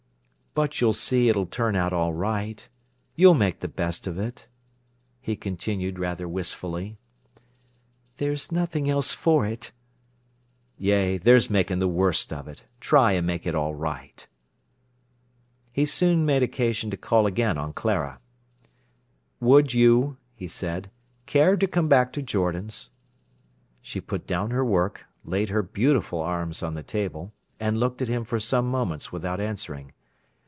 "But 0.53 0.81
you'll 0.81 0.91
see 0.91 1.29
it'll 1.29 1.45
turn 1.45 1.77
out 1.77 1.93
all 1.93 2.11
right. 2.13 2.67
You'll 3.15 3.33
make 3.35 3.61
the 3.61 3.69
best 3.69 4.05
of 4.05 4.17
it," 4.19 4.49
he 5.21 5.37
continued 5.37 5.97
rather 5.97 6.27
wistfully. 6.27 6.97
"There's 8.17 8.51
nothing 8.51 8.89
else 8.89 9.13
for 9.13 9.45
it." 9.45 9.71
"Yea, 10.77 11.17
there's 11.17 11.49
making 11.49 11.79
the 11.79 11.87
worst 11.87 12.33
of 12.33 12.49
it. 12.49 12.65
Try 12.81 13.13
and 13.13 13.25
make 13.25 13.47
it 13.47 13.55
all 13.55 13.73
right." 13.75 14.27
He 15.71 15.85
soon 15.85 16.25
made 16.25 16.43
occasion 16.43 16.91
to 16.91 16.97
call 16.97 17.25
again 17.25 17.57
on 17.57 17.71
Clara. 17.71 18.19
"Would 19.39 19.73
you," 19.73 20.17
he 20.35 20.49
said, 20.49 20.91
"care 21.25 21.55
to 21.55 21.65
come 21.65 21.87
back 21.87 22.11
to 22.11 22.21
Jordan's?" 22.21 22.89
She 23.81 24.01
put 24.01 24.27
down 24.27 24.51
her 24.51 24.65
work, 24.65 25.05
laid 25.23 25.47
her 25.47 25.63
beautiful 25.63 26.19
arms 26.19 26.61
on 26.61 26.73
the 26.73 26.83
table, 26.83 27.31
and 27.57 27.77
looked 27.79 28.01
at 28.01 28.09
him 28.09 28.25
for 28.25 28.37
some 28.37 28.69
moments 28.69 29.13
without 29.13 29.39
answering. 29.39 29.93